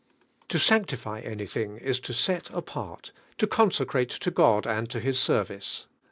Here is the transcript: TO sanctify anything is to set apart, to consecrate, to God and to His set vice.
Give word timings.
TO 0.49 0.57
sanctify 0.57 1.19
anything 1.19 1.77
is 1.77 1.99
to 1.99 2.11
set 2.11 2.49
apart, 2.49 3.11
to 3.37 3.45
consecrate, 3.45 4.09
to 4.09 4.31
God 4.31 4.65
and 4.65 4.89
to 4.89 4.99
His 4.99 5.19
set 5.19 5.45
vice. 5.49 5.85